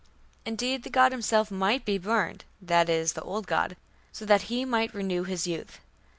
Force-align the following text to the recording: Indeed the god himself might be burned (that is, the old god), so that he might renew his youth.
Indeed 0.47 0.81
the 0.81 0.89
god 0.89 1.11
himself 1.11 1.51
might 1.51 1.85
be 1.85 1.99
burned 1.99 2.43
(that 2.59 2.89
is, 2.89 3.13
the 3.13 3.21
old 3.21 3.45
god), 3.45 3.77
so 4.11 4.25
that 4.25 4.41
he 4.49 4.65
might 4.65 4.95
renew 4.95 5.25
his 5.25 5.45
youth. 5.45 5.79